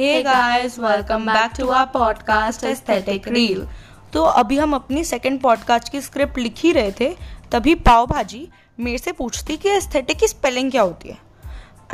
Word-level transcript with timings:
Hey 0.00 0.24
guys, 0.26 0.74
welcome 0.78 1.24
back 1.26 1.52
to 1.58 1.64
our 1.64 1.86
podcast 1.96 2.64
Aesthetic 2.64 3.24
Reel. 3.24 3.66
तो 4.12 4.22
अभी 4.22 4.58
हम 4.58 4.74
अपनी 4.74 5.04
सेकंड 5.04 5.40
पॉडकास्ट 5.40 5.88
की 5.88 6.00
स्क्रिप्ट 6.00 6.38
लिख 6.38 6.54
ही 6.58 6.72
रहे 6.72 6.92
थे 6.92 7.16
तभी 7.52 7.74
पाव 7.74 8.06
भाजी 8.06 8.48
मेरे 8.80 8.98
से 8.98 9.12
पूछती 9.12 9.56
कि 9.56 9.68
एस्थेटिक 9.68 10.18
की 10.18 10.28
स्पेलिंग 10.28 10.70
क्या 10.70 10.82
होती 10.82 11.08
है? 11.08 11.18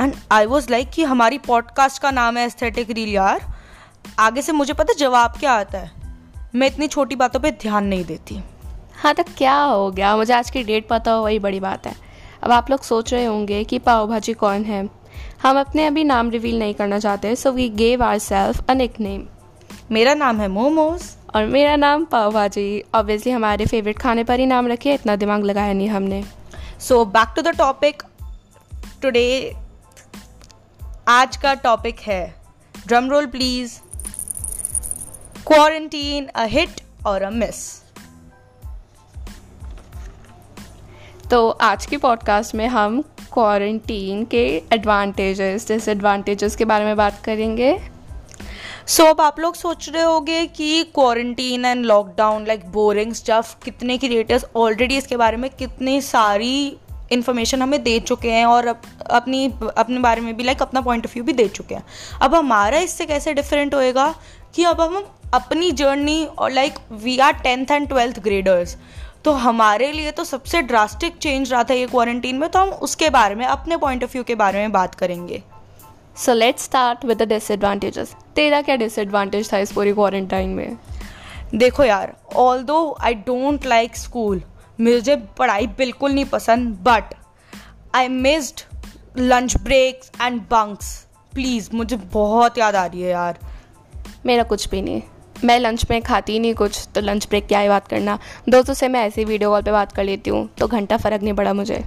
एंड 0.00 0.14
आई 0.32 0.46
वॉज़ 0.46 0.70
लाइक 0.70 0.90
कि 0.90 1.04
हमारी 1.04 1.38
पॉडकास्ट 1.38 2.02
का 2.02 2.10
नाम 2.10 2.36
है 2.36 2.46
एस्थेटिक 2.46 2.90
रील 2.90 3.08
यार। 3.08 3.54
आगे 4.18 4.42
से 4.42 4.52
मुझे 4.52 4.72
पता 4.72 4.92
जवाब 4.92 5.30
क्या 5.30 5.52
आता 5.52 5.78
है? 5.78 5.90
मैं 6.54 6.66
इतनी 6.66 6.86
छोटी 6.86 7.16
बातों 7.16 7.40
पे 7.40 7.50
ध्यान 7.50 7.84
नहीं 7.84 8.04
देती। 8.04 8.40
हाँ 9.02 9.14
तो 9.14 9.22
क्या 9.22 9.62
हो 9.62 9.90
गया? 9.90 10.16
मुझे 10.16 10.34
आज 10.34 10.50
की 10.50 10.62
डेट 10.62 10.88
पता 10.88 11.12
हो 11.12 11.24
वही 11.24 11.38
बड़ी 11.38 11.60
बात 11.60 11.86
है। 11.86 11.94
अब 12.42 12.52
आप 12.52 12.70
लोग 12.70 12.82
सोच 12.82 13.14
रहे 13.14 13.24
होंगे 13.24 13.64
कि 13.64 13.78
पाव 13.78 14.08
भाजी 14.08 14.32
कौन 14.32 14.64
है? 14.64 15.01
हम 15.42 15.60
अपने 15.60 15.86
अभी 15.86 16.04
नाम 16.04 16.30
रिवील 16.30 16.58
नहीं 16.58 16.74
करना 16.74 16.98
चाहते 16.98 17.36
so 17.36 17.52
we 17.52 17.68
gave 17.68 18.02
our 18.04 18.18
self 18.18 18.70
a 18.70 18.74
nickname 19.00 19.26
मेरा 19.90 20.14
नाम 20.14 20.40
है 20.40 20.48
मोमोज। 20.48 21.02
और 21.34 21.46
मेरा 21.46 21.76
नाम 21.76 22.04
पाव 22.04 22.32
भाजी 22.32 22.82
ऑब्वियसली 22.94 23.32
हमारे 23.32 23.66
फेवरेट 23.66 23.98
खाने 23.98 24.24
पर 24.24 24.40
ही 24.40 24.46
नाम 24.46 24.68
रखे 24.68 24.94
इतना 24.94 25.16
दिमाग 25.16 25.44
लगाया 25.44 25.72
नहीं 25.72 25.88
हमने। 25.88 26.24
So 26.80 27.04
back 27.04 27.32
to 27.36 27.42
the 27.42 27.48
topic 27.48 28.02
today 29.02 29.56
आज 31.08 31.36
का 31.36 31.54
टॉपिक 31.54 32.00
है 32.00 32.34
drum 32.86 33.10
roll 33.10 33.26
please 33.26 33.78
quarantine 35.46 36.26
a 36.26 36.44
hit 36.44 36.80
और 37.06 37.22
अ 37.22 37.30
मिस 37.30 37.81
तो 41.32 41.50
आज 41.50 41.86
के 41.86 41.96
पॉडकास्ट 41.96 42.54
में 42.54 42.68
हम 42.68 43.02
क्वारंटीन 43.02 44.24
के 44.24 44.62
एडवांटेजेस 44.72 45.68
डिसएडवांटेजेस 45.68 46.56
के 46.56 46.64
बारे 46.64 46.84
में 46.84 46.96
बात 46.96 47.20
करेंगे। 47.24 47.78
सो 48.86 49.02
so, 49.02 49.10
अब 49.10 49.20
आप 49.20 49.40
लोग 49.40 49.54
सोच 49.54 49.88
रहे 49.88 50.02
होंगे 50.02 50.46
कि 50.46 50.84
quarantine 50.84 51.64
and 51.64 51.84
lockdown 51.84 52.46
like 52.46 52.72
boring 52.72 53.12
stuff 53.12 53.64
कितने 53.64 53.98
क्रिएटर्स 53.98 54.44
ऑलरेडी 54.56 54.96
इसके 54.96 55.16
बारे 55.16 55.36
में 55.36 55.50
कितनी 55.50 56.00
सारी 56.00 56.76
इन्फॉर्मेशन 57.12 57.62
हमें 57.62 57.82
दे 57.82 58.00
चुके 58.00 58.30
हैं 58.30 58.46
और 58.46 58.66
अप, 58.66 58.82
अपनी 59.10 59.54
अपने 59.78 60.00
बारे 60.00 60.20
में 60.20 60.36
भी 60.36 60.44
लाइक 60.44 60.62
अपना 60.62 60.80
पॉइंट 60.80 61.06
ऑफ़ 61.06 61.12
व्यू 61.14 61.24
भी 61.24 61.32
दे 61.32 61.48
चुके 61.48 61.74
हैं। 61.74 61.86
अब 62.22 62.34
हमारा 62.34 62.78
इससे 62.78 63.06
कैसे 63.06 63.34
डिफरेंट 63.34 63.74
होएगा 63.74 64.14
कि 64.54 64.64
अब 64.64 64.80
हम 64.80 65.06
अपनी 65.34 65.72
जर्नी 65.72 66.24
और 66.24 66.50
like 66.50 66.74
we 66.92 67.18
are 67.18 67.32
tenth 67.32 67.66
and 67.70 67.88
twelfth 67.88 68.20
graders 68.20 68.76
तो 69.24 69.32
हमारे 69.32 69.90
लिए 69.92 70.10
तो 70.10 70.24
सबसे 70.24 70.62
ड्रास्टिक 70.62 71.16
चेंज 71.16 71.52
रहा 71.52 71.64
था 71.64 71.74
ये 71.74 71.86
क्वारंटीन 71.86 72.38
में 72.38 72.48
तो 72.50 72.58
हम 72.58 72.68
उसके 72.82 73.10
बारे 73.10 73.34
में 73.34 73.44
अपने 73.46 73.76
पॉइंट 73.76 74.04
ऑफ़ 74.04 74.12
व्यू 74.12 74.22
के 74.24 74.34
बारे 74.34 74.58
में 74.58 74.72
बात 74.72 74.94
करेंगे। 74.94 75.42
So 76.16 76.32
let 76.32 76.58
start 76.58 77.04
with 77.04 77.22
the 77.22 77.28
disadvantages 77.28 78.14
तेरा 78.36 78.60
क्या 78.62 78.76
डिसएडवांटेज 78.76 79.52
था 79.52 79.58
इस 79.58 79.72
पूरी 79.72 79.92
क्वारंटाइन 79.92 80.48
में? 80.48 80.76
देखो 81.54 81.84
यार 81.84 82.14
ऑल 82.36 82.62
दो 82.62 82.96
आई 83.00 83.14
डोंट 83.14 83.66
लाइक 83.66 83.96
स्कूल 83.96 84.42
मुझे 84.80 85.16
पढ़ाई 85.38 85.66
बिल्कुल 85.78 86.12
नहीं 86.12 86.24
पसंद 86.24 86.76
but 86.82 87.14
I 87.94 88.08
missed 88.08 88.60
lunch 89.18 89.56
breaks 89.56 90.10
and 90.22 90.40
bunks 90.42 90.94
please 91.32 91.68
मुझे 91.74 91.96
बहुत 92.12 92.58
याद 92.58 92.76
आ 92.76 92.86
रही 92.86 93.02
है 93.02 93.10
यार। 93.10 93.38
मेरा 94.26 94.42
कुछ 94.42 94.68
भी 94.68 94.82
नहीं। 94.82 95.02
मैं 95.44 95.58
लंच 95.60 95.84
में 95.90 96.00
खाती 96.02 96.38
नहीं 96.38 96.54
कुछ 96.54 96.86
तो 96.94 97.00
लंच 97.00 97.26
ब्रेक 97.28 97.46
क्या 97.46 97.60
ही 97.60 97.68
बात 97.68 97.88
करना। 97.88 98.18
दोस्तों 98.48 98.74
से 98.74 98.88
मैं 98.88 99.00
ऐसे 99.06 99.24
वीडियो 99.24 99.50
कॉल 99.50 99.62
पे 99.62 99.72
बात 99.72 99.92
कर 99.92 100.04
लेती 100.04 100.30
हूँ 100.30 100.48
तो 100.58 100.66
घंटा 100.68 100.96
फ़र्क 100.96 101.22
नहीं 101.22 101.34
पड़ा 101.34 101.52
मुझे। 101.54 101.84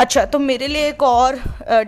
अच्छा 0.00 0.24
तो 0.24 0.38
मेरे 0.38 0.68
लिए 0.68 0.88
एक 0.88 1.02
और 1.02 1.38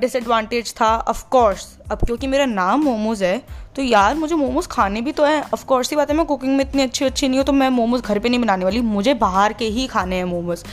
डिसएडवांटेज 0.00 0.72
था 0.74 0.96
ऑफ़ 0.98 1.24
कोर्स 1.28 1.66
अब 1.92 2.04
क्योंकि 2.06 2.26
मेरा 2.26 2.46
नाम 2.46 2.82
मोमोज 2.84 3.22
है 3.22 3.38
तो 3.76 3.82
यार 3.82 4.14
मुझे 4.14 4.34
मोमोज 4.34 4.66
खाने 4.66 5.00
भी 5.00 5.12
तो 5.12 5.24
है। 5.24 5.40
ऑफ़ 5.44 5.64
कोर्स 5.66 5.90
ही 5.90 5.96
बात 5.96 6.10
है, 6.10 6.16
मैं 6.16 6.26
कुकिंग 6.26 6.56
में 6.56 6.64
इतनी 6.64 6.82
अच्छी 6.82 7.04
अच्छी 7.04 7.28
नहीं 7.28 7.38
हूँ 7.38 7.46
तो 7.46 7.52
मैं 7.52 7.68
मोमोज 7.70 8.00
घर 8.00 8.18
पे 8.18 8.28
नहीं 8.28 8.40
बनाने 8.40 8.64
वाली। 8.64 8.80
मुझे 8.82 9.14
बाहर 9.16 9.52
के 9.52 9.64
ही 9.66 9.86
खाने 9.86 10.16
हैं 10.16 10.24
मोमोज। 10.24 10.64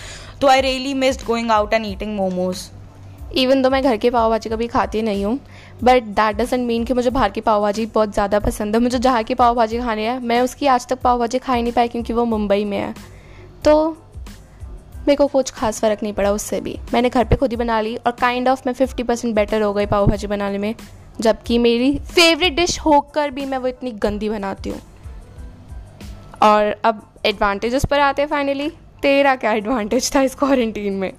तो 0.41 0.47
I 0.47 0.61
really 0.61 0.93
missed 0.95 1.25
going 1.25 1.51
out 1.51 1.73
and 1.73 1.85
eating 1.85 2.15
momos. 2.15 2.57
Even 3.33 3.63
तो 3.63 3.69
मैं 3.69 3.81
घर 3.83 3.97
के 3.97 4.09
पाव 4.09 4.29
भाजी 4.29 4.49
कभी 4.49 4.67
खाती 4.67 5.01
नहीं 5.01 5.23
हूँ 5.25 5.39
बट 5.83 6.03
दैट 6.03 6.35
डजेंट 6.35 6.65
मीन 6.67 6.83
कि 6.83 6.93
मुझे 6.93 7.09
बाहर 7.09 7.31
की 7.31 7.41
पाव 7.41 7.61
भाजी 7.61 7.85
बहुत 7.85 8.13
ज़्यादा 8.13 8.39
पसंद 8.39 8.75
है। 8.75 8.81
मुझे 8.81 8.99
जहाँ 8.99 9.23
की 9.23 9.35
पाव 9.35 9.55
भाजी 9.55 9.79
खानी 9.79 10.03
है 10.03 10.19
मैं 10.19 10.39
उसकी 10.41 10.67
आज 10.67 10.87
तक 10.87 11.01
पाव 11.01 11.19
भाजी 11.19 11.39
खा 11.39 11.53
ही 11.53 11.61
नहीं 11.63 11.73
पाई 11.73 11.87
क्योंकि 11.87 12.13
वो 12.13 12.25
मुंबई 12.25 12.65
में 12.65 12.77
है। 12.77 12.93
तो 13.65 13.91
मेरे 14.97 15.15
को 15.15 15.27
कुछ 15.27 15.51
खास 15.51 15.79
फ़र्क 15.81 16.03
नहीं 16.03 16.13
पड़ा 16.13 16.31
उससे 16.31 16.59
भी। 16.61 16.77
मैंने 16.93 17.09
घर 17.09 17.25
पे 17.25 17.35
खुद 17.35 17.51
ही 17.51 17.57
बना 17.57 17.79
ली 17.81 17.95
और 17.95 18.11
काइंड 18.11 18.49
ऑफ़ 18.49 18.61
मैं 18.65 18.73
फिफ्टी 18.73 19.03
परसेंट 19.03 19.33
बेटर 19.35 19.61
हो 19.61 19.73
गई 19.73 19.85
पाव 19.85 20.07
भाजी 20.07 20.27
बनाने 20.27 20.57
में 20.57 20.73
जबकि 21.19 21.57
मेरी 21.57 21.97
फेवरेट 22.05 22.55
डिश 22.55 22.79
होकर 22.79 23.31
भी 23.31 23.45
मैं 23.45 23.57
वो 23.57 23.67
इतनी 23.67 23.91
गंदी 23.91 24.29
बनाती 24.29 24.69
हूँ। 24.69 24.81
और 26.41 26.75
अब 26.85 27.01
एडवांटेजेस 27.25 27.85
पर 27.85 27.99
आते 27.99 28.21
हैं 28.21 28.29
फाइनली 28.29 28.69
तेरा 29.01 29.35
क्या 29.35 29.51
एडवांटेज 29.53 30.13
था 30.15 30.21
इस 30.21 30.35
क्वारंटीन 30.35 30.93
में? 30.93 31.11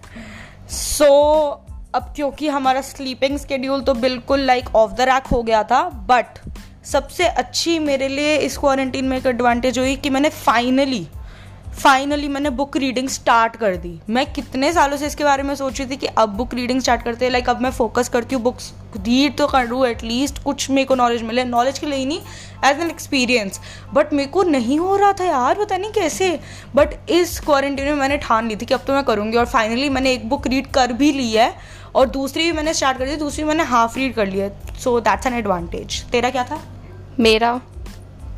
सो 0.71 1.05
so, 1.05 1.72
अब 1.95 2.13
क्योंकि 2.17 2.49
हमारा 2.49 2.81
स्लीपिंग 2.81 3.37
स्केड्यूल 3.39 3.81
तो 3.83 3.95
बिल्कुल 3.95 4.41
लाइक 4.41 4.75
ऑफ़ 4.77 4.93
द 4.93 5.01
रैक 5.01 5.27
हो 5.27 5.43
गया 5.43 5.63
था 5.63 5.83
बट 6.09 6.39
सबसे 6.85 7.25
अच्छी 7.27 7.79
मेरे 7.79 8.09
लिए 8.09 8.37
इस 8.37 8.57
क्वारंटीन 8.59 9.05
में 9.05 9.17
एक 9.17 9.27
एडवांटेज 9.27 9.79
हुई 9.79 9.97
कि 9.97 10.11
मैंने 10.11 10.29
फाइनली 10.29 11.07
फाइनली 11.75 12.29
मैंने 12.29 12.51
बुक 12.51 12.77
रीडिंग 12.77 13.09
स्टार्ट 13.09 13.55
कर 13.57 13.77
दी। 13.77 13.93
मैं 14.11 14.25
कितने 14.33 14.73
सालों 14.73 14.97
से 14.97 15.07
इसके 15.07 15.25
बारे 15.25 15.43
में 15.43 15.55
सोच 15.55 15.79
रही 15.81 15.91
थी 15.91 15.97
कि 15.97 16.07
अब 16.07 16.35
बुक 16.37 16.55
रीडिंग 16.55 16.81
स्टार्ट 16.81 17.03
करते 17.03 17.25
हैं 17.25 17.33
लाइक 17.33 17.49
अब 17.51 17.61
मैं 17.63 17.71
फोकस 17.71 18.09
करती 18.09 18.35
हूँ 18.35 18.43
बुक्स 18.43 18.73
रीड 18.97 19.37
तो 19.37 19.47
कर 19.47 19.69
लूँ 19.69 19.87
एटलीस्ट 19.87 20.43
कुछ 20.43 20.69
मेरे 20.71 20.85
को 20.87 20.95
नॉलेज 20.95 21.23
मिले। 21.23 21.45
नॉलेज 21.45 21.79
के 21.79 21.87
लिए 21.87 21.99
ही 21.99 22.07
नहीं 22.07 22.21
एज 22.65 22.81
एन 22.81 22.91
एक्सपीरियंस 22.91 23.61
बट 23.95 24.13
मेरे 24.13 24.31
को 24.31 24.43
नहीं 24.43 24.79
हो 24.79 24.97
रहा 24.97 25.13
था 25.13 25.25
यार, 25.25 25.55
पता 25.55 25.77
नहीं 25.77 25.93
कैसे। 25.93 26.39
बट 26.75 27.11
इस 27.11 27.39
क्वारंटीन 27.41 27.87
में 27.87 27.95
मैंने 27.95 28.17
ठान 28.19 28.49
ली 28.49 28.57
थी 28.57 28.67
कि 28.67 28.75
अब 28.75 28.85
तो 28.87 28.93
मैं 28.93 29.05
करूँगी, 29.05 29.37
और 29.37 29.47
फाइनली 29.47 29.89
मैंने 29.89 30.13
एक 30.13 30.29
बुक 30.29 30.47
रीड 30.47 30.67
कर 30.73 30.93
भी 30.93 31.13
ली 31.13 31.31
है। 31.33 31.53
और 31.95 32.09
दूसरी 32.11 32.45
भी 32.45 32.53
मैंने 32.53 32.75
स्टार्ट 32.75 32.99
कर 32.99 33.07
दी 33.07 33.17
दूसरी 33.17 33.45
मैंने 33.45 33.63
हाफ़ 33.65 33.99
रीड 33.99 34.15
कर 34.15 34.27
लिया 34.27 34.49
सो 34.75 34.99
दैट्स 35.01 35.27
एन 35.27 35.35
एडवांटेज 35.35 36.03
तेरा 36.05 36.31
क्या 36.31 36.45
था? 36.45 36.61
मेरा 37.21 37.61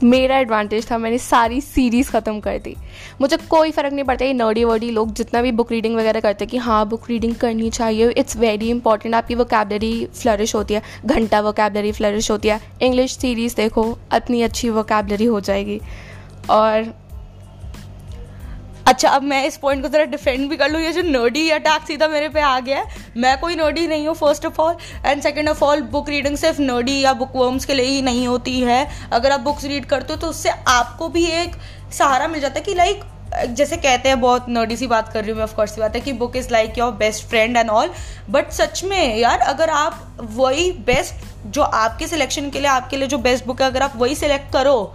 मेरा 0.03 0.39
एडवांटेज 0.39 0.91
था, 0.91 0.97
मैंने 0.99 1.19
सारी 1.19 1.61
सीरीज़ 1.61 2.11
ख़त्म 2.11 2.41
कर 2.41 2.59
दी। 2.59 2.75
मुझे 3.21 3.37
कोई 3.51 3.71
फ़र्क 3.71 3.93
नहीं 3.93 4.05
पड़ता, 4.05 4.25
ये 4.25 4.33
नर्डी 4.33 4.65
वर्डी 4.65 4.91
लोग 4.91 5.13
जितना 5.15 5.43
भी 5.43 5.53
बुक 5.53 5.71
रीडिंग 5.73 5.97
वगैरह 5.97 6.21
करते 6.21 6.45
हैं 6.45 6.51
कि 6.51 6.57
हाँ 6.57 6.87
बुक 6.89 7.09
रीडिंग 7.09 7.35
करनी 7.35 7.71
चाहिए 7.71 8.11
इट्स 8.11 8.37
वेरी 8.37 8.69
इंपॉर्टेंट 8.71 9.15
आपकी 9.15 9.35
वो 9.35 9.45
कैबलरी 9.45 10.05
फ्लरिश 10.15 10.55
होती 10.55 10.75
है, 10.75 10.83
घंटा 11.07 11.41
वो 11.41 11.53
कैबलरी 11.53 11.93
फ्लरिश 11.93 12.31
होती 12.31 12.49
है। 12.49 12.61
इंग्लिश 12.83 13.17
सीरीज़ 13.17 13.57
देखो 13.57 13.87
इतनी 14.15 14.43
अच्छी 14.43 14.71
वोकेबलरी 14.71 15.25
हो 15.25 15.41
जाएगी। 15.41 15.81
और 16.51 16.93
अच्छा 18.87 19.09
अब 19.09 19.23
मैं 19.23 19.45
इस 19.47 19.57
पॉइंट 19.57 19.83
को 19.83 19.89
ज़रा 19.89 20.05
डिफेंड 20.05 20.49
भी 20.51 20.57
कर 20.57 20.71
लूँ। 20.71 20.81
ये 20.81 20.93
जो 20.93 21.03
नोडी 21.03 21.49
अटैक 21.51 21.87
सीधा 21.87 22.09
मेरे 22.09 22.29
पे 22.29 22.41
आ 22.41 22.59
गया 22.61 22.79
है। 22.79 23.13
मैं 23.17 23.37
कोई 23.41 23.57
नोडी 23.57 23.87
नहीं 23.89 24.07
हूँ 24.07 24.15
first 24.17 24.47
of 24.47 24.61
all 24.61 24.77
and 25.07 25.23
second 25.23 25.49
of 25.49 25.65
all 25.65 25.83
book 25.93 26.09
reading 26.09 26.37
सिर्फ़ 26.37 26.61
नोडी 26.63 26.99
या 27.01 27.13
बुक 27.15 27.37
वर्म्स 27.37 27.65
के 27.65 27.75
लिए 27.75 27.87
ही 27.87 28.03
नहीं 28.03 28.27
होती 28.27 28.61
है। 28.61 28.87
अगर 29.13 29.33
आप 29.33 29.41
बुक्स 29.41 29.65
रीड 29.65 29.87
करते 29.87 30.13
हो 30.13 30.21
तो 30.21 30.27
उससे 30.27 30.51
आपको 30.69 31.09
भी 31.09 31.25
एक 31.33 31.57
सहारा 31.93 32.29
मिल 32.29 32.41
जाता 32.41 32.59
है 32.59 32.65
कि 32.65 32.75
लाइक 32.75 33.03
जैसे 33.49 33.77
कहते 33.77 34.09
हैं, 34.09 34.21
बहुत 34.21 34.49
नर्डी 34.49 34.77
सी 34.77 34.87
बात 34.87 35.09
कर 35.13 35.21
रही 35.21 35.31
हूँ 35.31 35.37
मैं 35.39 35.45
ऑफकोर्स 35.45 35.79
बात 35.79 35.95
है 35.95 36.01
कि 36.01 36.13
book 36.15 36.37
is 36.37 36.49
like 36.53 36.79
your 36.79 36.91
best 36.95 37.25
friend 37.29 37.57
and 37.57 37.71
all 37.71 37.91
but 38.31 38.51
सच 38.53 38.83
में 38.85 39.17
यार, 39.17 39.39
अगर 39.39 39.71
आप 39.71 40.19
वही 40.33 40.71
बेस्ट 40.87 41.25
जो 41.47 41.63
आपके 41.63 42.07
सिलेक्शन 42.07 42.51
के 42.51 42.61
लिए, 42.61 42.69
आपके 42.69 42.97
लिए 42.97 43.09
जो 43.09 43.19
बेस्ट 43.19 43.47
बुक 43.47 43.63
है, 43.63 43.67
अगर 43.67 43.83
आप 43.83 43.97
वही 43.97 44.15
सिलेक्ट 44.15 44.53
करो 44.53 44.95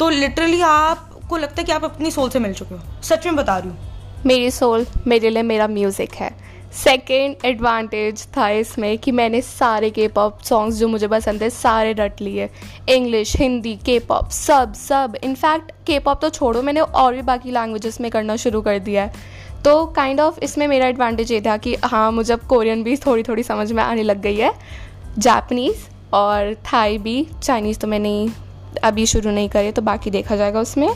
तो 0.00 0.08
लिटरली 0.10 0.60
आप 0.62 1.07
आपको 1.28 1.36
लगता 1.36 1.60
है 1.60 1.64
कि 1.64 1.72
आप 1.72 1.84
अपनी 1.84 2.10
सोल 2.10 2.28
से 2.30 2.38
मिल 2.38 2.52
चुके 2.52 2.74
हो? 2.74 2.80
सच 3.02 3.26
में 3.26 3.36
बता 3.36 3.56
रही 3.58 3.68
हूँ। 3.68 4.22
मेरी 4.26 4.50
सोल 4.50 4.86
मेरे 5.06 5.30
लिए 5.30 5.42
मेरा 5.42 5.66
म्यूज़िक 5.68 6.14
है। 6.14 6.30
सेकेंड 6.74 7.44
एडवांटेज 7.44 8.24
था 8.36 8.48
इसमें 8.50 8.96
कि 8.98 9.12
मैंने 9.12 9.40
सारे 9.40 9.90
के 9.90 10.06
पॉप 10.08 10.40
सॉन्ग्स 10.42 10.76
जो 10.76 10.88
मुझे 10.88 11.08
पसंद 11.08 11.42
है, 11.42 11.50
सारे 11.50 11.92
रट 11.92 12.20
लिए। 12.20 12.48
इंग्लिश 12.88 13.36
हिंदी 13.36 13.74
के 13.76 13.98
पॉप 13.98 14.30
सब 14.30 14.72
सब। 14.74 15.18
इनफैक्ट 15.24 15.72
के 15.86 15.98
पॉप 15.98 16.20
तो 16.22 16.30
छोड़ो, 16.30 16.62
मैंने 16.62 16.80
और 16.80 17.14
भी 17.14 17.22
बाकी 17.22 17.50
लैंग्वेजेस 17.50 18.00
में 18.00 18.10
करना 18.10 18.36
शुरू 18.36 18.62
कर 18.62 18.78
दिया 18.78 19.04
है। 19.04 19.12
तो 19.64 19.84
काइंड 19.86 20.20
ऑफ़ 20.20 20.40
इसमें 20.40 20.68
मेरा 20.68 20.86
एडवांटेज 20.86 21.32
ये 21.32 21.40
था 21.40 21.56
कि 21.56 21.76
हाँ 21.84 22.10
मुझे 22.12 22.32
अब 22.32 22.46
कोरियन 22.48 22.82
भी 22.82 22.96
थोड़ी 22.96 23.22
थोड़ी 23.22 23.42
समझ 23.42 23.70
में 23.72 23.82
आने 23.82 24.02
लग 24.02 24.22
गई 24.22 24.36
है। 24.36 24.52
जापनीज़ 25.18 25.86
और 26.14 26.54
थाई 26.72 26.98
भी। 26.98 27.26
चाइनीज़ 27.42 27.78
तो 27.78 27.86
मैंने 27.86 28.47
अभी 28.84 29.06
शुरू 29.06 29.30
नहीं 29.30 29.48
करे 29.48 29.72
तो 29.72 29.82
बाकी 29.82 30.10
देखा 30.10 30.36
जाएगा 30.36 30.60
उसमें। 30.60 30.88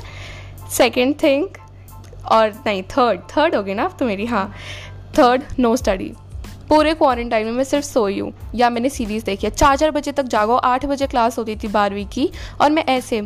सेकेंड 0.71 1.15
थिंग 1.23 1.47
और 2.27 2.53
नहीं 2.67 2.83
थर्ड 2.89 3.21
थर्ड 3.31 3.55
होगी 3.55 3.75
ना 3.75 3.89
तो 3.89 4.05
मेरी 4.05 4.27
हाँ। 4.27 4.53
थर्ड 5.19 5.43
नो 5.59 5.75
स्टडी 5.77 6.13
पूरे 6.69 6.93
क्वारंटाइन 6.95 7.47
में 7.47 7.53
मैं 7.53 7.65
सिर्फ़ 7.65 7.85
सोई 7.87 8.19
हूँ, 8.19 8.33
या 8.55 8.69
मैंने 8.71 8.89
सीरीज़ 8.89 9.25
देखी 9.25 9.47
है। 9.47 9.51
चार 9.51 9.77
चार 9.77 9.91
बजे 9.91 10.13
तक 10.13 10.23
जागो, 10.25 10.55
आठ 10.55 10.85
बजे 10.87 11.07
क्लास 11.07 11.39
होती 11.39 11.57
थी 11.57 11.69
बारहवीं 11.69 12.07
की, 12.07 12.29
और 12.61 12.71
मैं 12.71 12.85
ऐसे 12.85 13.21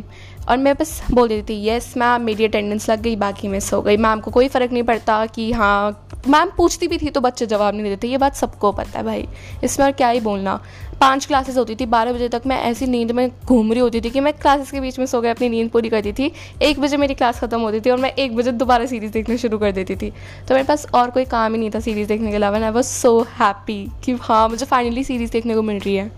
और 0.49 0.57
मैं 0.57 0.73
बस 0.75 1.01
बोल 1.11 1.27
देती 1.27 1.53
थी 1.53 1.59
येस 1.59 1.93
मैम 1.97 2.21
मेरी 2.21 2.45
अटेंडेंस 2.45 2.89
लग 2.89 3.01
गई, 3.01 3.15
बाकी 3.15 3.47
मिस 3.47 3.71
हो 3.73 3.81
गई. 3.81 3.97
मैम 3.97 4.19
को 4.19 4.31
कोई 4.31 4.47
फ़र्क 4.47 4.71
नहीं 4.71 4.83
पड़ता 4.83 5.25
कि 5.27 5.51
हाँ 5.51 6.03
मैम 6.27 6.49
पूछती 6.57 6.87
भी 6.87 6.97
थी 6.97 7.09
तो 7.09 7.21
बच्चे 7.21 7.45
जवाब 7.45 7.75
नहीं 7.75 7.83
देते, 7.83 8.07
ये 8.07 8.17
बात 8.17 8.35
सबको 8.35 8.71
पता 8.71 8.97
है 8.99 9.05
भाई। 9.05 9.27
इसमें 9.63 9.85
और 9.85 9.91
क्या 9.91 10.09
ही 10.09 10.19
बोलना। 10.19 10.59
पाँच 11.01 11.25
क्लासेस 11.25 11.57
होती 11.57 11.75
थी, 11.75 11.85
बारह 11.85 12.13
बजे 12.13 12.29
तक 12.29 12.41
मैं 12.47 12.59
ऐसी 12.61 12.85
नींद 12.87 13.11
में 13.11 13.29
घूम 13.45 13.71
रही 13.71 13.81
होती 13.81 14.01
थी 14.01 14.09
कि 14.09 14.19
मैं 14.19 14.33
क्लासेस 14.33 14.71
के 14.71 14.79
बीच 14.81 14.99
में 14.99 15.05
सो 15.05 15.21
गए 15.21 15.29
अपनी 15.29 15.49
नींद 15.49 15.69
पूरी 15.69 15.89
करती 15.89 16.13
थी। 16.13 16.31
एक 16.61 16.79
बजे 16.79 16.97
मेरी 16.97 17.13
क्लास 17.13 17.39
ख़त्म 17.39 17.59
होती 17.61 17.79
थी 17.79 17.89
और 17.89 17.97
मैं 17.97 18.11
एक 18.11 18.35
बजे 18.35 18.51
दोबारा 18.53 18.85
सीरीज़ 18.85 19.11
देखना 19.11 19.35
शुरू 19.35 19.57
कर 19.57 19.71
देती 19.71 19.95
थी। 19.95 20.09
तो 20.47 20.53
मेरे 20.53 20.63
पास 20.63 20.87
और 20.93 21.09
कोई 21.09 21.25
काम 21.25 21.53
ही 21.53 21.59
नहीं 21.59 21.71
था 21.71 21.79
सीरीज़ 21.79 22.07
देखने 22.07 22.29
के 22.29 22.35
अलावा 22.35 22.59
आई 22.59 22.71
वॉज़ 22.71 22.85
सो 22.85 23.19
हैप्पी 23.39 23.85
कि 24.05 24.17
हाँ 24.21 24.47
मुझे 24.49 24.65
फाइनली 24.65 25.03
सीरीज़ 25.03 25.31
देखने 25.31 25.55
को 25.55 25.61
मिल 25.61 25.79
रही 25.79 25.95
है। 25.95 26.11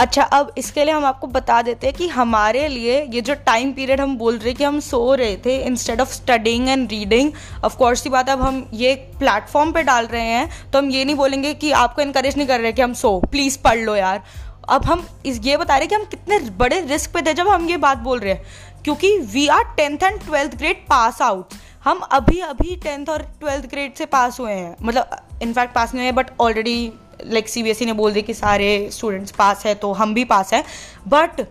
अच्छा 0.00 0.22
अब 0.22 0.52
इसके 0.58 0.84
लिए 0.84 0.94
हम 0.94 1.04
आपको 1.04 1.26
बता 1.26 1.60
देते 1.62 1.86
हैं 1.86 1.94
कि 1.96 2.06
हमारे 2.08 2.66
लिए 2.68 3.00
ये 3.04 3.20
जो 3.20 3.34
टाइम 3.46 3.72
पीरियड 3.72 4.00
हम 4.00 4.16
बोल 4.18 4.36
रहे 4.36 4.48
हैं 4.48 4.56
कि 4.56 4.64
हम 4.64 4.78
सो 4.80 5.14
रहे 5.14 5.36
थे 5.36 5.56
instead 5.62 6.00
of 6.00 6.12
studying 6.12 6.68
and 6.68 6.90
reading 6.90 7.32
of 7.64 7.76
course 7.76 8.02
की 8.02 8.08
बात 8.08 8.28
अब 8.28 8.42
हम 8.42 8.64
ये 8.74 8.94
प्लेटफॉर्म 9.18 9.72
पे 9.72 9.82
डाल 9.82 10.06
रहे 10.06 10.22
हैं 10.22 10.70
तो 10.70 10.78
हम 10.78 10.88
ये 10.90 11.04
नहीं 11.04 11.16
बोलेंगे 11.16 11.52
कि 11.54 11.72
आपको 11.72 12.02
इनकरेज 12.02 12.36
नहीं 12.36 12.46
कर 12.48 12.60
रहे 12.60 12.72
कि 12.72 12.82
हम 12.82 12.94
सो। 12.94 13.18
प्लीज़ 13.26 13.58
पढ़ 13.64 13.78
लो 13.78 13.96
यार। 13.96 14.22
अब 14.68 14.84
हम 14.84 15.06
इस, 15.26 15.40
ये 15.44 15.56
बता 15.56 15.76
रहे 15.76 15.86
कि 15.86 15.94
हम 15.94 16.04
कितने 16.04 16.38
बड़े 16.58 16.80
रिस्क 16.80 17.12
पे 17.14 17.22
थे 17.22 17.34
जब 17.34 17.48
हम 17.48 17.68
ये 17.68 17.76
बात 17.76 17.98
बोल 17.98 18.18
रहे 18.18 18.32
हैं, 18.32 18.42
क्योंकि 18.84 19.16
we 19.32 19.46
are 19.48 19.64
tenth 19.76 20.02
and 20.02 20.20
twelfth 20.20 20.56
grade 20.56 20.86
pass 20.88 21.22
out 21.22 21.54
हम 21.84 22.00
अभी 22.12 22.38
अभी 22.40 22.76
टेंथ 22.76 23.08
और 23.08 23.22
ट्वेल्थ 23.40 23.66
ग्रेड 23.70 23.94
से 23.94 24.06
पास 24.06 24.40
हुए 24.40 24.52
हैं। 24.52 24.74
मतलब 24.82 25.40
इनफैक्ट 25.42 25.74
पास 25.74 25.94
नहीं 25.94 26.04
हुए 26.04 26.12
but 26.12 26.30
already 26.40 26.92
like 27.24 27.48
C 27.48 27.62
B 27.62 27.70
S 27.70 27.82
E 27.82 27.86
ने 27.86 27.92
बोल 27.92 28.12
दी 28.12 28.22
कि 28.22 28.34
सारे 28.34 28.88
स्टूडेंट्स 28.92 29.32
पास 29.32 29.64
है 29.66 29.74
तो 29.74 29.92
हम 29.92 30.14
भी 30.14 30.24
पास 30.26 30.52
हैं। 30.54 30.64
बट 31.08 31.44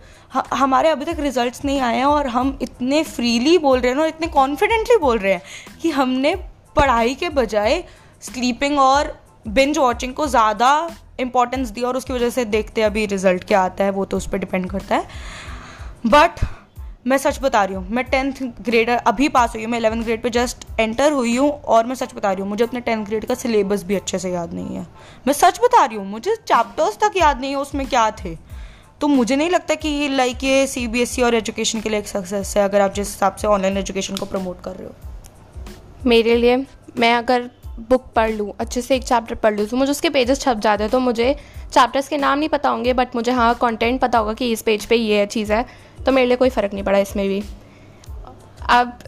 हमारे 0.54 0.88
अभी 0.88 1.04
तक 1.04 1.20
रिजल्ट्स 1.20 1.64
नहीं 1.64 1.80
आए 1.80 1.96
हैं 1.96 2.04
और 2.04 2.26
हम 2.28 2.56
इतने 2.62 3.02
फ्रीली 3.04 3.56
बोल 3.58 3.80
रहे 3.80 3.92
हैं 3.92 4.00
और 4.00 4.08
इतने 4.08 4.26
कॉन्फिडेंटली 4.28 4.96
बोल 4.98 5.18
रहे 5.18 5.32
हैं 5.32 5.42
कि 5.82 5.90
हमने 5.90 6.34
पढ़ाई 6.76 7.14
के 7.14 7.28
बजाय 7.30 7.82
स्लीपिंग 8.22 8.78
और 8.78 9.12
बिंज 9.48 9.78
वॉचिंग 9.78 10.14
को 10.14 10.26
ज़्यादा 10.26 10.70
इंपॉर्टेंस 11.20 11.68
दिया 11.68 11.88
और 11.88 11.96
उसकी 11.96 12.12
वजह 12.12 12.30
से 12.30 12.44
देखते 12.46 12.82
अभी 12.82 13.04
रिज़ल्ट 13.06 13.44
क्या 13.44 13.60
आता 13.60 13.84
है, 13.84 13.90
वो 13.90 14.04
तो 14.04 14.16
उस 14.16 14.28
पर 14.28 14.38
डिपेंड 14.38 14.70
करता 14.70 14.96
है। 14.96 15.06
बट 16.06 16.44
मैं 17.04 17.16
सच 17.18 17.38
बता 17.42 17.62
रही 17.64 17.74
हूँ, 17.74 17.86
मैं 17.90 18.04
टेंथ 18.04 18.42
ग्रेड 18.62 18.90
अभी 18.90 19.28
पास 19.28 19.54
हुई 19.54 19.62
हूँ, 19.62 19.70
मैं 19.70 19.78
इलेवंथ 19.78 20.02
ग्रेड 20.04 20.22
पे 20.22 20.30
जस्ट 20.30 20.66
एंटर 20.80 21.12
हुई 21.12 21.36
हूँ 21.36 21.50
और 21.50 21.86
मैं 21.86 21.94
सच 21.94 22.14
बता 22.14 22.32
रही 22.32 22.40
हूँ, 22.40 22.48
मुझे 22.48 22.64
अपने 22.64 22.80
टेंथ 22.80 23.04
ग्रेड 23.06 23.24
का 23.26 23.34
सिलेबस 23.34 23.82
भी 23.84 23.94
अच्छे 23.94 24.18
से 24.18 24.30
याद 24.30 24.52
नहीं 24.54 24.76
है। 24.76 24.86
मैं 25.26 25.34
सच 25.34 25.60
बता 25.62 25.84
रही 25.84 25.96
हूँ, 25.96 26.06
मुझे 26.06 26.34
चैप्टर्स 26.38 26.98
तक 26.98 27.16
याद 27.16 27.40
नहीं 27.40 27.50
है 27.50 27.56
उसमें 27.56 27.86
क्या 27.86 28.10
थे। 28.14 28.36
तो 29.00 29.08
मुझे 29.08 29.36
नहीं 29.36 29.50
लगता 29.50 29.74
कि 29.74 30.08
लाइक 30.08 30.44
ये 30.44 30.66
सी 30.66 30.86
बी 30.88 31.00
एस 31.02 31.18
ई 31.18 31.22
और 31.22 31.34
एजुकेशन 31.34 31.80
के 31.80 31.88
लिए 31.88 31.98
एक 31.98 32.08
सक्सेस 32.08 32.56
है, 32.56 32.64
अगर 32.64 32.80
आप 32.80 32.94
जिस 32.94 33.08
हिसाब 33.08 33.36
से 33.36 33.46
ऑनलाइन 33.48 33.76
एजुकेशन 33.78 34.16
को 34.16 34.26
प्रमोट 34.26 34.60
कर 34.60 34.76
रहे 34.76 34.86
हो। 34.86 34.94
मेरे 36.06 36.36
लिए, 36.36 36.56
मैं 36.98 37.14
अगर 37.14 37.50
बुक 37.80 38.04
पढ़ 38.16 38.30
लूँ, 38.30 38.52
अच्छे 38.60 38.82
से 38.82 38.96
एक 38.96 39.04
चैप्टर 39.04 39.34
पढ़ 39.34 39.54
लूँ। 39.54 39.66
तो 39.66 39.76
मुझे 39.76 39.90
उसके 39.90 40.10
पेजेस 40.10 40.40
छप 40.40 40.58
जाते 40.58 40.82
हैं 40.84 40.90
तो 40.90 41.00
मुझे 41.00 41.34
चैप्टर्स 41.72 42.08
के 42.08 42.16
नाम 42.18 42.38
नहीं 42.38 42.48
पता 42.48 42.68
होंगे 42.68 42.92
बट 42.94 43.14
मुझे 43.16 43.32
हाँ 43.32 43.54
कंटेंट 43.54 44.00
पता 44.00 44.18
होगा 44.18 44.32
कि 44.32 44.50
इस 44.52 44.62
पेज 44.62 44.86
पे 44.86 44.96
ये 44.96 45.26
चीज़ 45.26 45.52
है। 45.52 45.64
तो 46.06 46.12
मेरे 46.12 46.26
लिए 46.26 46.36
कोई 46.36 46.50
फ़र्क 46.50 46.72
नहीं 46.72 46.84
पड़ा 46.84 46.98
इसमें 46.98 47.28
भी। 47.28 47.42
अब, 48.70 48.98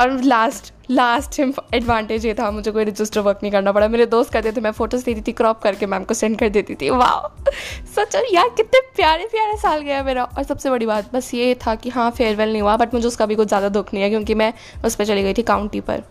और 0.00 0.22
लास्ट 0.24 0.72
लास्ट 0.90 1.38
एडवांटेज 1.74 2.24
ये 2.26 2.32
था, 2.34 2.50
मुझे 2.50 2.70
कोई 2.70 2.84
रजिस्टर 2.84 3.20
वर्क 3.20 3.38
नहीं 3.42 3.50
करना 3.52 3.72
पड़ा। 3.72 3.88
मेरे 3.88 4.06
दोस्त 4.06 4.32
कहते 4.32 4.52
थे, 4.52 4.60
मैं 4.60 4.70
फ़ोटोज़ 4.70 5.04
देती 5.04 5.20
थी 5.20 5.32
क्रॉप 5.32 5.60
करके 5.62 5.86
मैम 5.86 6.04
को 6.04 6.14
सेंड 6.14 6.38
कर 6.38 6.48
देती 6.48 6.74
थी। 6.74 6.88
वाह 6.90 7.52
सच 7.94 8.14
यार, 8.32 8.48
कितने 8.48 8.80
प्यारे 8.96 9.26
प्यारे 9.26 9.56
साल 9.58 9.80
गया 9.80 10.02
मेरा। 10.04 10.24
और 10.26 10.42
सबसे 10.42 10.70
बड़ी 10.70 10.86
बात, 10.86 11.12
बस 11.14 11.32
ये 11.34 11.54
था 11.66 11.74
कि 11.74 11.90
हाँ 11.90 12.10
फेयरवेल 12.10 12.52
नहीं 12.52 12.62
हुआ 12.62 12.76
बट 12.76 12.94
मुझे 12.94 13.06
उसका 13.08 13.26
भी 13.26 13.34
कुछ 13.34 13.48
ज़्यादा 13.48 13.68
दुख 13.68 13.94
नहीं 13.94 14.02
है, 14.04 14.10
क्योंकि 14.10 14.34
मैं 14.34 14.52
उस 14.84 14.94
पर 14.94 15.04
चली 15.04 15.22
गई 15.22 15.34
थी 15.34 15.42
काउंटी 15.44 15.80
पर। 15.80 16.02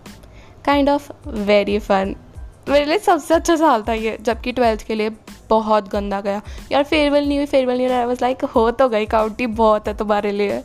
काइंड 0.66 0.90
ऑफ़ 0.90 1.12
वेरी 1.28 1.80
फन 1.80 2.16
मेरे 2.70 2.86
लिए 2.86 2.98
सबसे 2.98 3.34
अच्छा 3.34 3.56
साल 3.56 3.84
था 3.84 3.94
ये 3.94 4.18
जबकि 4.22 4.52
ट्वेल्थ 4.52 4.86
के 4.88 4.96
लिए 4.96 5.10
बहुत 5.50 5.90
गंदा 5.90 6.20
गया। 6.22 6.42
यार 6.72 6.84
फेयरवेल 6.84 7.28
नहीं 7.28 7.38
हुई 7.38 7.46
फेयरवेल 7.46 7.78
नहीं 7.78 7.88
रहा 7.88 8.06
बस 8.08 8.22
लाइक 8.22 8.44
हो 8.46 8.70
तो 8.72 8.88
गई 8.90 9.06
काउंटी 9.06 9.48
बहुत 9.48 9.88
है 9.88 9.94
तुम्हारे 9.98 10.32
लिए। 10.32 10.60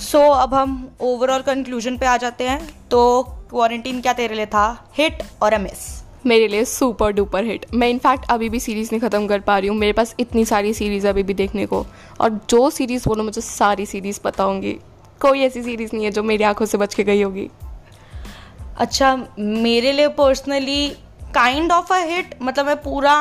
सो 0.00 0.18
so, 0.18 0.38
अब 0.38 0.54
हम 0.54 0.90
ओवरऑल 1.00 1.42
कंक्लूजन 1.42 1.96
पे 1.98 2.06
आ 2.06 2.16
जाते 2.16 2.48
हैं। 2.48 2.88
तो 2.90 3.22
क्वारंटीन 3.50 4.00
क्या 4.00 4.12
तेरे 4.12 4.34
लिए 4.34 4.46
था? 4.46 4.90
हिट 4.94 5.22
और 5.42 5.52
अ 5.52 5.58
मिस 5.58 5.86
मेरे 6.26 6.48
लिए 6.48 6.64
सुपर 6.64 7.12
डुपर 7.12 7.44
हिट 7.44 7.66
मैं 7.74 7.88
इनफैक्ट 7.88 8.24
अभी 8.30 8.48
भी 8.48 8.60
सीरीज़ 8.60 8.88
नहीं 8.92 9.00
ख़त्म 9.00 9.26
कर 9.26 9.40
पा 9.40 9.58
रही 9.58 9.68
हूँ 9.68 9.76
मेरे 9.76 9.92
पास 9.92 10.14
इतनी 10.20 10.44
सारी 10.44 10.72
सीरीज़ 10.74 11.06
अभी 11.08 11.22
भी 11.22 11.34
देखने 11.34 11.66
को। 11.66 11.86
और 12.20 12.40
जो 12.50 12.68
सीरीज़ 12.70 13.08
बोलो 13.08 13.24
मुझे 13.24 13.40
सारी 13.40 13.86
सीरीज़ 13.86 14.20
पता 14.20 14.44
होंगी। 14.44 14.72
कोई 15.20 15.40
ऐसी 15.40 15.62
सीरीज़ 15.62 15.90
नहीं 15.94 16.04
है 16.04 16.10
जो 16.10 16.22
मेरी 16.22 16.44
आँखों 16.44 16.66
से 16.66 16.78
बच 16.78 16.94
के 16.94 17.04
गई 17.04 17.22
होगी। 17.22 17.48
अच्छा 18.78 19.14
मेरे 19.38 19.92
लिए 19.92 20.08
personally 20.08 20.88
kind 21.34 21.72
of 21.72 21.92
a 21.92 21.96
hit 21.96 22.34
मतलब 22.42 22.66
मैं 22.66 22.76
पूरा 22.82 23.12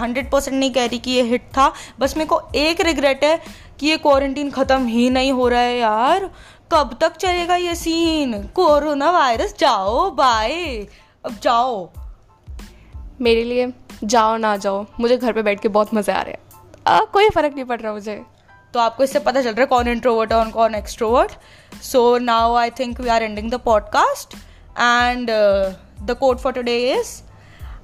हंड्रेड 0.00 0.30
परसेंट 0.30 0.56
नहीं 0.56 0.70
कह 0.70 0.86
रही 0.86 0.98
कि 0.98 1.10
ये 1.10 1.22
हिट 1.22 1.48
था 1.48 1.72
बस 1.98 2.16
मेरे 2.16 2.28
को 2.28 2.40
एक 2.54 2.80
रिग्रेट 2.80 3.24
है 3.24 3.40
कि 3.80 3.86
ये 3.86 3.96
क्वारंटीन 3.96 4.50
ख़त्म 4.50 4.86
ही 4.86 5.08
नहीं 5.10 5.32
हो 5.32 5.48
रहा 5.48 5.60
है 5.60 5.78
यार। 5.78 6.30
कब 6.72 6.96
तक 7.00 7.16
चलेगा 7.16 7.56
ये 7.56 7.74
सीन 7.74 8.42
कोरोना 8.54 9.10
वायरस 9.10 9.54
जाओ 9.58 10.10
बाय 10.10 10.54
अब 11.24 11.36
जाओ। 11.42 11.90
मेरे 13.20 13.44
लिए 13.44 13.72
जाओ 14.04 14.36
ना 14.36 14.56
जाओ 14.56 14.84
मुझे 15.00 15.16
घर 15.16 15.32
पे 15.32 15.42
बैठ 15.42 15.60
के 15.60 15.68
बहुत 15.68 15.94
मज़े 15.94 16.12
आ 16.12 16.22
रहे 16.22 16.32
हैं। 16.32 17.06
कोई 17.06 17.28
फ़र्क 17.30 17.54
नहीं 17.54 17.64
पड़ 17.64 17.80
रहा 17.80 17.92
मुझे। 17.92 18.22
तो 18.74 18.80
आपको 18.80 19.04
इससे 19.04 19.18
पता 19.18 19.42
चल 19.42 19.50
रहा 19.50 19.60
है 19.60 19.66
कौन 19.66 19.88
इंट्रोवर्ट 19.88 20.32
है 20.32 20.38
और 20.38 20.48
कौन 20.50 20.74
extrovert 20.74 21.32
so 21.82 22.18
now 22.18 22.54
I 22.54 22.70
think 22.70 23.00
we 23.00 23.08
are 23.08 23.22
ending 23.22 23.50
the 23.50 23.54
podcast 23.54 24.36
and 24.75 25.29
uh, 25.29 25.73
the 26.05 26.15
quote 26.15 26.39
for 26.41 26.53
today 26.53 26.93
is 26.93 27.23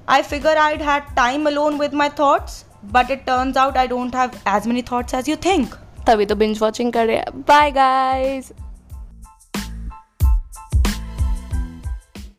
I 0.08 0.22
figure 0.22 0.54
I'd 0.58 0.80
had 0.80 1.10
time 1.16 1.46
alone 1.46 1.76
with 1.78 1.92
my 1.92 2.08
thoughts, 2.08 2.64
but 2.84 3.10
it 3.10 3.26
turns 3.26 3.56
out 3.56 3.76
I 3.76 3.86
don't 3.86 4.14
have 4.14 4.40
as 4.46 4.66
many 4.66 4.82
thoughts 4.82 5.14
as 5.14 5.28
you 5.28 5.36
think. 5.48 5.74
तभी 6.06 6.26
तो 6.26 6.34
binge 6.36 6.60
watching 6.62 6.92
कर 6.92 7.06
रहे 7.06 7.16
हैं 7.16 7.40
bye 7.48 7.70
guys 7.70 8.52